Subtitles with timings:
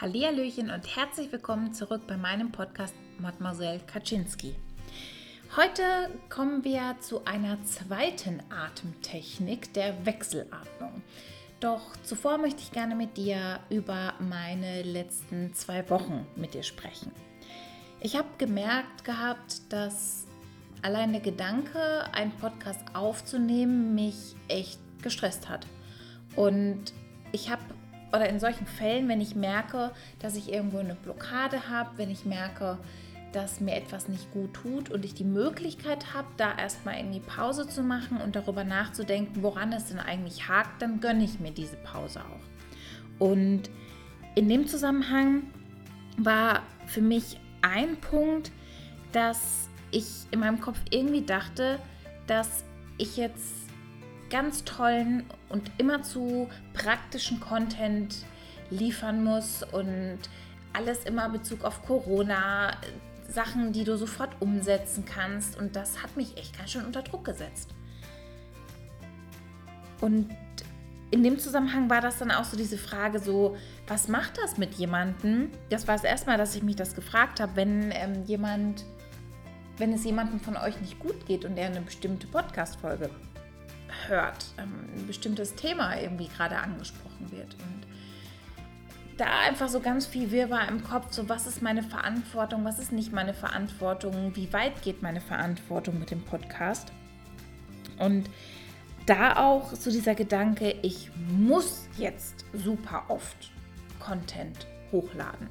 [0.00, 4.56] Hallihallöchen und herzlich willkommen zurück bei meinem Podcast Mademoiselle Kaczynski.
[5.58, 5.82] Heute
[6.30, 11.02] kommen wir zu einer zweiten Atemtechnik der Wechselatmung.
[11.60, 17.12] Doch zuvor möchte ich gerne mit dir über meine letzten zwei Wochen mit dir sprechen.
[18.00, 20.26] Ich habe gemerkt gehabt, dass
[20.80, 25.66] allein der Gedanke, einen Podcast aufzunehmen, mich echt gestresst hat.
[26.36, 26.94] Und
[27.32, 27.60] ich habe
[28.12, 32.24] oder in solchen Fällen, wenn ich merke, dass ich irgendwo eine Blockade habe, wenn ich
[32.24, 32.78] merke,
[33.32, 37.68] dass mir etwas nicht gut tut und ich die Möglichkeit habe, da erstmal irgendwie Pause
[37.68, 41.76] zu machen und darüber nachzudenken, woran es denn eigentlich hakt, dann gönne ich mir diese
[41.76, 43.24] Pause auch.
[43.24, 43.70] Und
[44.34, 45.44] in dem Zusammenhang
[46.16, 48.50] war für mich ein Punkt,
[49.12, 51.78] dass ich in meinem Kopf irgendwie dachte,
[52.26, 52.64] dass
[52.98, 53.69] ich jetzt
[54.30, 58.24] ganz tollen und immer zu praktischen Content
[58.70, 60.18] liefern muss und
[60.72, 62.70] alles immer Bezug auf Corona,
[63.28, 65.58] Sachen, die du sofort umsetzen kannst.
[65.58, 67.70] Und das hat mich echt ganz schön unter Druck gesetzt.
[70.00, 70.30] Und
[71.10, 73.56] in dem Zusammenhang war das dann auch so diese Frage so,
[73.88, 75.50] was macht das mit jemandem?
[75.68, 78.84] Das war das erste Mal, dass ich mich das gefragt habe, wenn ähm, jemand,
[79.76, 83.10] wenn es jemandem von euch nicht gut geht und der eine bestimmte Podcast-Folge
[84.10, 87.54] hört, ähm, ein bestimmtes Thema irgendwie gerade angesprochen wird.
[87.54, 87.86] Und
[89.16, 92.92] da einfach so ganz viel Wirrwarr im Kopf, so was ist meine Verantwortung, was ist
[92.92, 96.90] nicht meine Verantwortung, wie weit geht meine Verantwortung mit dem Podcast.
[97.98, 98.28] Und
[99.06, 103.50] da auch so dieser Gedanke, ich muss jetzt super oft
[103.98, 105.48] Content hochladen.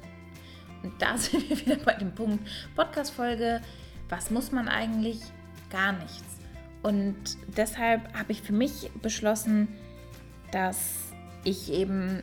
[0.82, 3.60] Und da sind wir wieder bei dem Punkt Podcast-Folge,
[4.08, 5.20] was muss man eigentlich?
[5.70, 6.39] Gar nichts.
[6.82, 7.16] Und
[7.56, 9.68] deshalb habe ich für mich beschlossen,
[10.52, 11.12] dass
[11.44, 12.22] ich eben,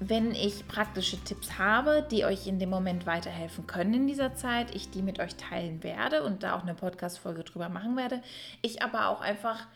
[0.00, 4.74] wenn ich praktische Tipps habe, die euch in dem Moment weiterhelfen können in dieser Zeit,
[4.74, 8.22] ich die mit euch teilen werde und da auch eine Podcast-Folge drüber machen werde.
[8.62, 9.66] Ich aber auch einfach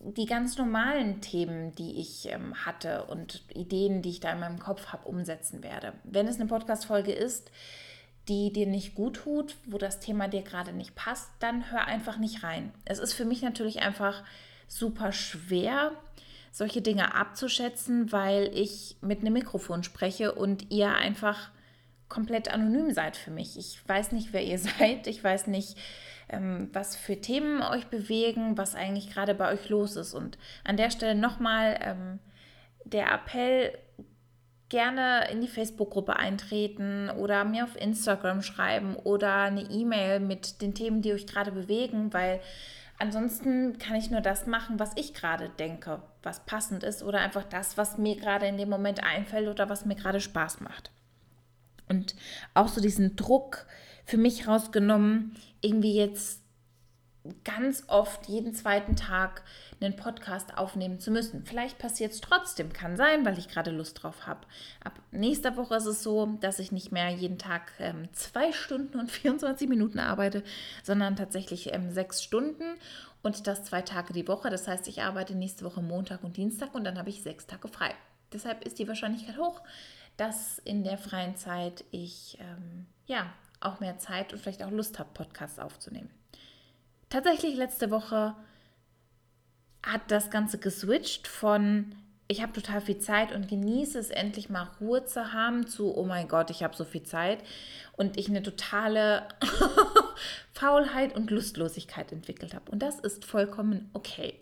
[0.00, 4.58] die ganz normalen Themen, die ich ähm, hatte und Ideen, die ich da in meinem
[4.58, 5.92] Kopf habe, umsetzen werde.
[6.04, 7.50] Wenn es eine Podcast-Folge ist,
[8.28, 12.18] die dir nicht gut tut, wo das Thema dir gerade nicht passt, dann hör einfach
[12.18, 12.72] nicht rein.
[12.84, 14.22] Es ist für mich natürlich einfach
[14.68, 15.92] super schwer,
[16.52, 21.50] solche Dinge abzuschätzen, weil ich mit einem Mikrofon spreche und ihr einfach
[22.08, 23.56] komplett anonym seid für mich.
[23.58, 25.06] Ich weiß nicht, wer ihr seid.
[25.06, 25.76] Ich weiß nicht,
[26.28, 30.14] ähm, was für Themen euch bewegen, was eigentlich gerade bei euch los ist.
[30.14, 32.18] Und an der Stelle nochmal ähm,
[32.84, 33.76] der Appell,
[34.72, 40.74] gerne in die Facebook-Gruppe eintreten oder mir auf Instagram schreiben oder eine E-Mail mit den
[40.74, 42.40] Themen, die euch gerade bewegen, weil
[42.98, 47.44] ansonsten kann ich nur das machen, was ich gerade denke, was passend ist oder einfach
[47.44, 50.90] das, was mir gerade in dem Moment einfällt oder was mir gerade Spaß macht.
[51.86, 52.16] Und
[52.54, 53.66] auch so diesen Druck
[54.06, 56.41] für mich rausgenommen, irgendwie jetzt
[57.44, 59.42] ganz oft jeden zweiten Tag
[59.80, 61.44] einen Podcast aufnehmen zu müssen.
[61.44, 64.40] Vielleicht passiert es trotzdem, kann sein, weil ich gerade Lust drauf habe.
[64.82, 68.98] Ab nächster Woche ist es so, dass ich nicht mehr jeden Tag ähm, zwei Stunden
[68.98, 70.42] und 24 Minuten arbeite,
[70.82, 72.74] sondern tatsächlich ähm, sechs Stunden
[73.22, 74.50] und das zwei Tage die Woche.
[74.50, 77.68] Das heißt, ich arbeite nächste Woche Montag und Dienstag und dann habe ich sechs Tage
[77.68, 77.94] frei.
[78.32, 79.60] Deshalb ist die Wahrscheinlichkeit hoch,
[80.16, 84.98] dass in der freien Zeit ich ähm, ja auch mehr Zeit und vielleicht auch Lust
[84.98, 86.10] habe, Podcasts aufzunehmen.
[87.12, 88.34] Tatsächlich letzte Woche
[89.82, 91.94] hat das Ganze geswitcht von
[92.26, 96.06] ich habe total viel Zeit und genieße es endlich mal Ruhe zu haben zu oh
[96.06, 97.40] mein Gott, ich habe so viel Zeit
[97.98, 99.28] und ich eine totale
[100.54, 102.70] Faulheit und Lustlosigkeit entwickelt habe.
[102.70, 104.40] Und das ist vollkommen okay.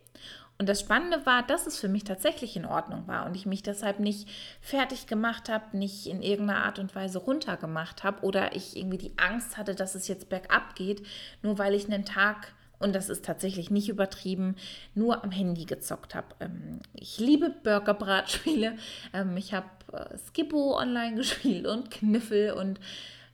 [0.56, 3.64] Und das Spannende war, dass es für mich tatsächlich in Ordnung war und ich mich
[3.64, 4.28] deshalb nicht
[4.60, 9.18] fertig gemacht habe, nicht in irgendeiner Art und Weise runtergemacht habe oder ich irgendwie die
[9.18, 11.04] Angst hatte, dass es jetzt bergab geht,
[11.42, 14.56] nur weil ich einen Tag und das ist tatsächlich nicht übertrieben,
[14.94, 16.28] nur am Handy gezockt habe.
[16.40, 18.76] Ähm, ich liebe Burgerbratspiele.
[19.12, 22.80] Ähm, ich habe äh, Skippo online gespielt und Kniffel und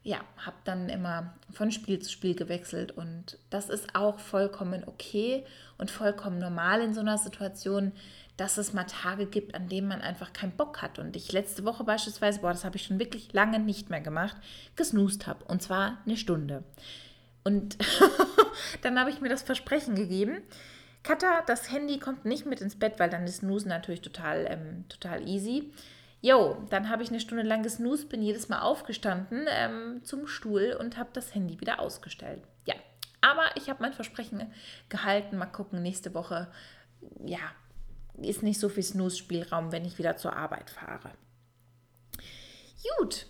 [0.02, 5.44] ja, habe dann immer von Spiel zu Spiel gewechselt und das ist auch vollkommen okay
[5.78, 7.90] und vollkommen normal in so einer Situation,
[8.36, 11.00] dass es mal Tage gibt, an denen man einfach keinen Bock hat.
[11.00, 14.36] Und ich letzte Woche beispielsweise, boah, das habe ich schon wirklich lange nicht mehr gemacht,
[14.76, 16.62] gesnoost habe und zwar eine Stunde.
[17.46, 17.78] Und
[18.82, 20.42] dann habe ich mir das Versprechen gegeben.
[21.04, 24.84] Katha, das Handy kommt nicht mit ins Bett, weil dann ist Snooze natürlich total, ähm,
[24.88, 25.72] total easy.
[26.20, 30.76] Jo, dann habe ich eine Stunde lang gesnoost, bin jedes Mal aufgestanden ähm, zum Stuhl
[30.76, 32.42] und habe das Handy wieder ausgestellt.
[32.64, 32.74] Ja,
[33.20, 34.52] aber ich habe mein Versprechen
[34.88, 35.38] gehalten.
[35.38, 36.48] Mal gucken, nächste Woche,
[37.24, 37.38] ja,
[38.20, 41.12] ist nicht so viel Snooze-Spielraum, wenn ich wieder zur Arbeit fahre.
[42.98, 43.28] Gut,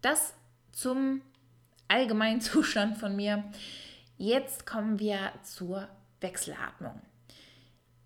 [0.00, 0.32] das
[0.72, 1.20] zum
[1.94, 3.44] allgemeinen Zustand von mir.
[4.18, 5.88] Jetzt kommen wir zur
[6.20, 7.00] Wechselatmung.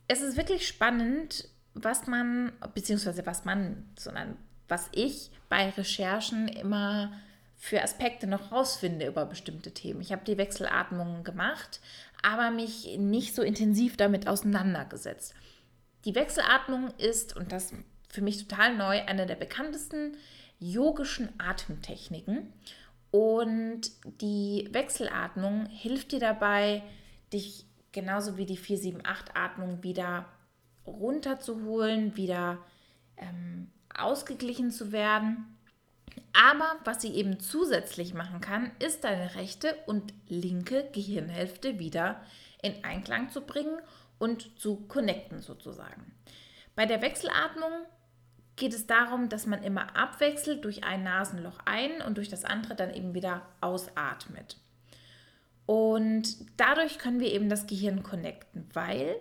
[0.08, 4.36] Es ist wirklich spannend, was man, beziehungsweise was man, sondern
[4.68, 7.12] was ich bei Recherchen immer
[7.56, 10.00] für Aspekte noch rausfinde über bestimmte Themen.
[10.00, 11.80] Ich habe die Wechselatmung gemacht,
[12.22, 15.34] aber mich nicht so intensiv damit auseinandergesetzt.
[16.04, 17.72] Die Wechselatmung ist, und das
[18.08, 20.16] für mich total neu, eine der bekanntesten
[20.60, 22.52] yogischen Atemtechniken.
[23.10, 23.90] Und
[24.20, 26.82] die Wechselatmung hilft dir dabei,
[27.32, 30.26] dich genauso wie die 478-Atmung wieder
[30.86, 32.58] runterzuholen, wieder
[33.16, 35.58] ähm, ausgeglichen zu werden.
[36.32, 42.20] Aber was sie eben zusätzlich machen kann, ist deine rechte und linke Gehirnhälfte wieder
[42.62, 43.78] in Einklang zu bringen
[44.18, 46.12] und zu connecten sozusagen.
[46.74, 47.72] Bei der Wechselatmung
[48.58, 52.74] geht es darum, dass man immer abwechselt durch ein Nasenloch ein und durch das andere
[52.74, 54.58] dann eben wieder ausatmet.
[55.66, 59.16] Und dadurch können wir eben das Gehirn connecten, weil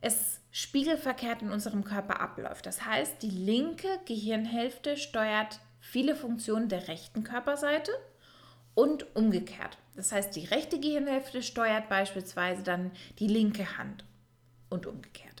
[0.00, 2.66] es spiegelverkehrt in unserem Körper abläuft.
[2.66, 7.90] Das heißt, die linke Gehirnhälfte steuert viele Funktionen der rechten Körperseite
[8.74, 9.78] und umgekehrt.
[9.96, 14.04] Das heißt, die rechte Gehirnhälfte steuert beispielsweise dann die linke Hand
[14.68, 15.33] und umgekehrt.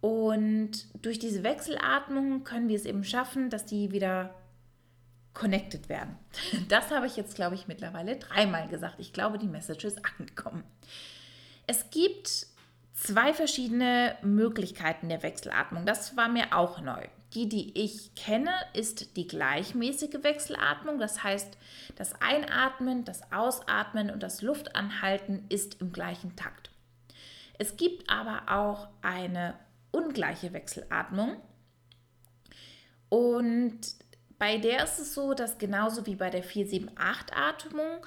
[0.00, 0.72] Und
[1.02, 4.34] durch diese Wechselatmung können wir es eben schaffen, dass die wieder
[5.34, 6.16] connected werden.
[6.68, 8.96] Das habe ich jetzt, glaube ich, mittlerweile dreimal gesagt.
[8.98, 10.64] Ich glaube, die Message ist angekommen.
[11.66, 12.46] Es gibt
[12.94, 15.86] zwei verschiedene Möglichkeiten der Wechselatmung.
[15.86, 17.06] Das war mir auch neu.
[17.34, 20.98] Die, die ich kenne, ist die gleichmäßige Wechselatmung.
[20.98, 21.58] Das heißt,
[21.96, 26.70] das Einatmen, das Ausatmen und das Luftanhalten ist im gleichen Takt.
[27.58, 29.54] Es gibt aber auch eine
[29.96, 31.40] ungleiche Wechselatmung.
[33.08, 33.80] Und
[34.38, 38.04] bei der ist es so, dass genauso wie bei der 478-Atmung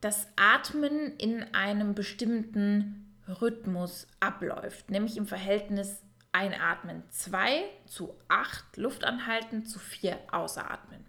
[0.00, 6.02] das Atmen in einem bestimmten Rhythmus abläuft, nämlich im Verhältnis
[6.32, 11.04] Einatmen 2 zu 8 Luftanhalten zu 4 Ausatmen.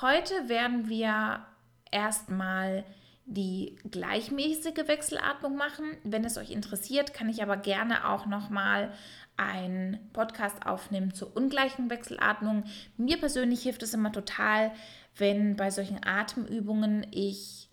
[0.00, 1.44] Heute werden wir
[1.90, 2.84] erstmal
[3.24, 5.96] die gleichmäßige Wechselatmung machen.
[6.04, 8.92] Wenn es euch interessiert, kann ich aber gerne auch noch mal
[9.36, 12.64] einen Podcast aufnehmen zur ungleichen Wechselatmung.
[12.96, 14.72] Mir persönlich hilft es immer total,
[15.16, 17.68] wenn bei solchen Atemübungen ich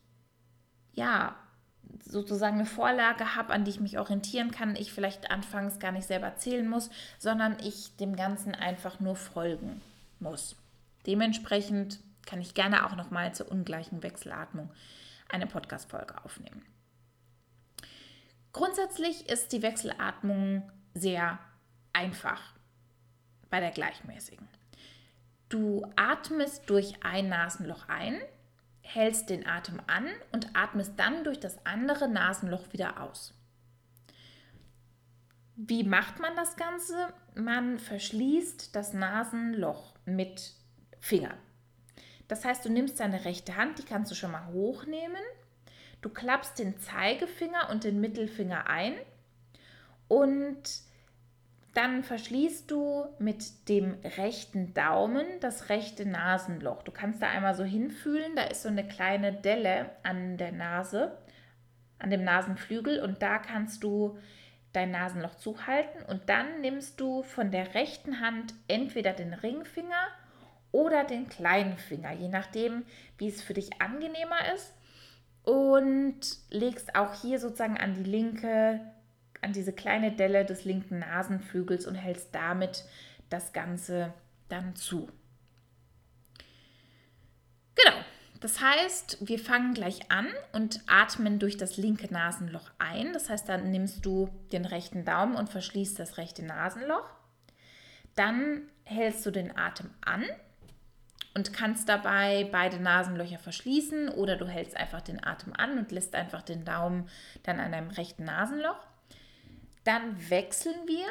[0.94, 1.36] ja
[2.04, 6.08] sozusagen eine Vorlage habe, an die ich mich orientieren kann, ich vielleicht anfangs gar nicht
[6.08, 9.82] selber zählen muss, sondern ich dem Ganzen einfach nur folgen
[10.20, 10.56] muss.
[11.06, 14.70] Dementsprechend kann ich gerne auch noch mal zur ungleichen Wechselatmung
[15.30, 16.66] eine Podcast-Folge aufnehmen.
[18.52, 21.40] Grundsätzlich ist die Wechselatmung sehr
[21.94, 22.42] einfach
[23.50, 24.48] bei der gleichmäßigen.
[25.50, 28.20] Du atmest durch ein Nasenloch ein,
[28.82, 33.34] hältst den Atem an und atmest dann durch das andere Nasenloch wieder aus.
[35.56, 37.14] Wie macht man das Ganze?
[37.36, 40.54] Man verschließt das Nasenloch mit
[41.00, 41.38] Fingern.
[42.30, 45.22] Das heißt, du nimmst deine rechte Hand, die kannst du schon mal hochnehmen.
[46.02, 48.94] Du klappst den Zeigefinger und den Mittelfinger ein
[50.08, 50.64] und
[51.74, 56.84] dann verschließt du mit dem rechten Daumen das rechte Nasenloch.
[56.84, 61.18] Du kannst da einmal so hinfühlen, da ist so eine kleine Delle an der Nase,
[62.00, 64.18] an dem Nasenflügel und da kannst du
[64.72, 70.08] dein Nasenloch zuhalten und dann nimmst du von der rechten Hand entweder den Ringfinger
[70.72, 72.84] oder den kleinen Finger, je nachdem,
[73.18, 74.74] wie es für dich angenehmer ist.
[75.44, 76.20] Und
[76.52, 78.82] legst auch hier sozusagen an die linke,
[79.42, 82.84] an diese kleine Delle des linken Nasenflügels und hältst damit
[83.30, 84.14] das Ganze
[84.50, 85.10] dann zu.
[87.76, 87.98] Genau.
[88.42, 93.12] Das heißt, wir fangen gleich an und atmen durch das linke Nasenloch ein.
[93.14, 97.10] Das heißt, dann nimmst du den rechten Daumen und verschließt das rechte Nasenloch.
[98.16, 100.26] Dann hältst du den Atem an
[101.34, 106.16] und kannst dabei beide Nasenlöcher verschließen oder du hältst einfach den Atem an und lässt
[106.16, 107.08] einfach den Daumen
[107.44, 108.80] dann an deinem rechten Nasenloch.
[109.84, 111.06] Dann wechseln wir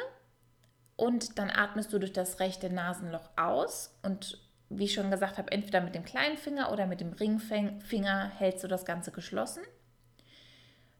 [0.95, 4.37] und dann atmest du durch das rechte Nasenloch aus und
[4.69, 8.63] wie ich schon gesagt habe, entweder mit dem kleinen Finger oder mit dem Ringfinger hältst
[8.63, 9.63] du das Ganze geschlossen.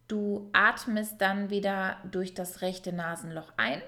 [0.08, 3.84] Du atmest dann wieder durch das rechte Nasenloch ein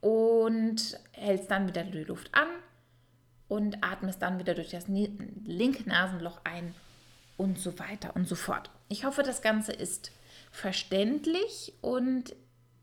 [0.00, 2.48] und hältst dann wieder die Luft an
[3.52, 6.74] und atmest dann wieder durch das linke Nasenloch ein
[7.36, 8.70] und so weiter und so fort.
[8.88, 10.10] Ich hoffe, das Ganze ist
[10.50, 12.34] verständlich und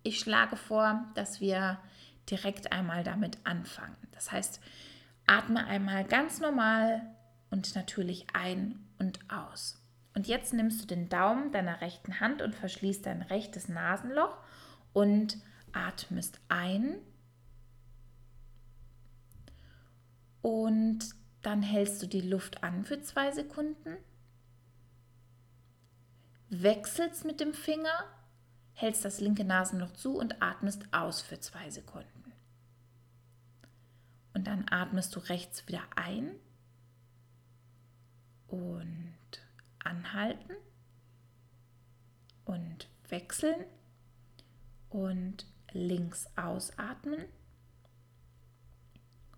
[0.04, 1.80] ich schlage vor, dass wir
[2.30, 3.96] direkt einmal damit anfangen.
[4.12, 4.62] Das heißt,
[5.26, 7.02] Atme einmal ganz normal
[7.50, 9.82] und natürlich ein und aus.
[10.14, 14.38] Und jetzt nimmst du den Daumen deiner rechten Hand und verschließt dein rechtes Nasenloch
[14.94, 15.38] und
[15.74, 17.00] atmest ein.
[20.42, 21.00] Und
[21.42, 23.98] dann hältst du die Luft an für zwei Sekunden.
[26.50, 28.06] Wechselst mit dem Finger,
[28.74, 32.34] hältst das linke Nasenloch zu und atmest aus für zwei Sekunden.
[34.34, 36.32] Und dann atmest du rechts wieder ein
[38.48, 39.16] und
[39.84, 40.54] anhalten
[42.46, 43.66] und wechseln
[44.90, 47.26] und links ausatmen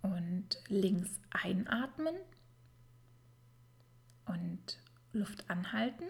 [0.01, 2.15] und links einatmen.
[4.25, 4.79] Und
[5.13, 6.05] Luft anhalten.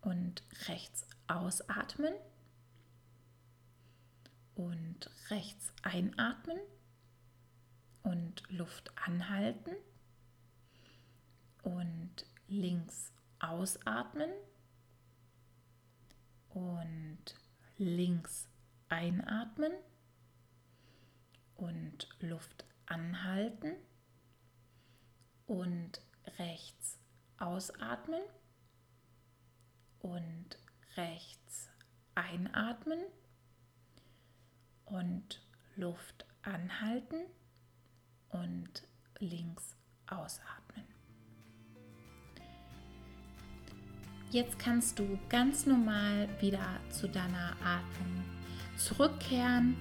[0.00, 2.14] Und rechts ausatmen.
[4.54, 6.58] Und rechts einatmen.
[8.02, 9.74] Und Luft anhalten.
[11.62, 14.30] Und links ausatmen.
[16.50, 17.34] Und
[17.76, 18.48] links
[18.88, 19.72] einatmen
[21.56, 23.72] und Luft anhalten
[25.46, 26.00] und
[26.38, 26.98] rechts
[27.38, 28.22] ausatmen
[30.00, 30.58] und
[30.96, 31.68] rechts
[32.14, 33.00] einatmen
[34.86, 35.42] und
[35.76, 37.26] Luft anhalten
[38.30, 38.86] und
[39.18, 40.84] links ausatmen.
[44.30, 48.24] Jetzt kannst du ganz normal wieder zu deiner Atmung
[48.76, 49.76] zurückkehren.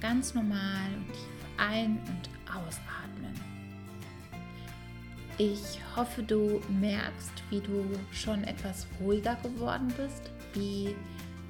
[0.00, 3.34] Ganz normal und tief ein- und ausatmen.
[5.38, 10.94] Ich hoffe, du merkst, wie du schon etwas ruhiger geworden bist, wie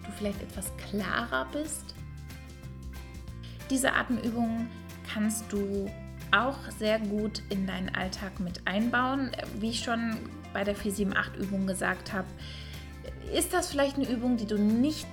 [0.05, 1.95] du vielleicht etwas klarer bist.
[3.71, 4.69] Diese Atemübungen
[5.13, 5.91] kannst du
[6.33, 9.31] auch sehr gut in deinen Alltag mit einbauen.
[9.59, 10.17] Wie ich schon
[10.53, 12.27] bei der 478-Übung gesagt habe,
[13.35, 15.07] ist das vielleicht eine Übung, die du nicht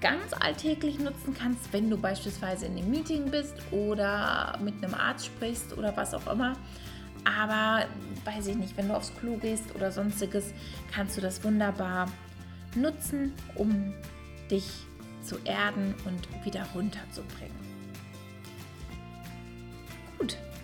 [0.00, 5.26] ganz alltäglich nutzen kannst, wenn du beispielsweise in einem Meeting bist oder mit einem Arzt
[5.26, 6.56] sprichst oder was auch immer.
[7.24, 7.86] Aber
[8.24, 10.54] weiß ich nicht, wenn du aufs Klo gehst oder sonstiges,
[10.92, 12.10] kannst du das wunderbar
[12.74, 13.92] nutzen, um
[14.50, 14.68] dich
[15.22, 17.69] zu erden und wieder runterzubringen.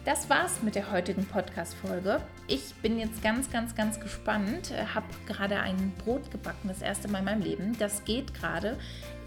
[0.06, 2.20] Das war's mit der heutigen Podcast-Folge.
[2.46, 4.70] Ich bin jetzt ganz, ganz, ganz gespannt.
[4.70, 7.76] Äh, Habe gerade ein Brot gebacken, das erste Mal in meinem Leben.
[7.80, 8.78] Das geht gerade.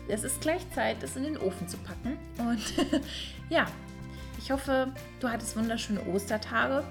[0.07, 2.17] Es ist gleich Zeit, es in den Ofen zu packen.
[2.37, 2.61] Und
[3.49, 3.65] ja,
[4.37, 6.85] ich hoffe, du hattest wunderschöne Ostertage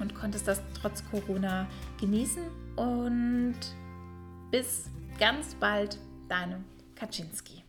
[0.00, 1.68] und konntest das trotz Corona
[2.00, 2.42] genießen.
[2.74, 3.54] Und
[4.50, 6.64] bis ganz bald, deine
[6.96, 7.65] Kaczynski.